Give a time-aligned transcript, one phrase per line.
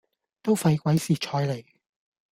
[0.41, 1.63] 都費鬼事彩你